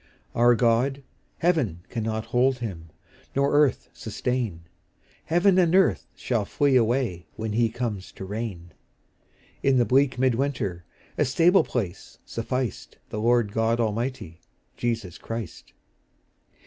Our 0.33 0.55
God, 0.55 1.03
heaven 1.37 1.83
cannot 1.89 2.25
hold 2.33 2.57
Him, 2.57 2.89
Nor 3.35 3.53
earth 3.53 3.87
sustain; 3.93 4.63
Heaven 5.25 5.59
and 5.59 5.75
earth 5.75 6.07
shall 6.15 6.43
flee 6.43 6.75
away 6.75 7.27
When 7.35 7.51
He 7.53 7.69
comes 7.69 8.11
to 8.13 8.25
reign: 8.25 8.71
In 9.61 9.77
the 9.77 9.85
bleak 9.85 10.17
mid 10.17 10.33
winter 10.33 10.85
A 11.19 11.25
stable 11.25 11.63
place 11.63 12.17
sufficed 12.25 12.97
The 13.09 13.19
Lord 13.21 13.51
God 13.51 13.79
Almighty, 13.79 14.41
Jesus 14.75 15.19
Christ. 15.19 15.71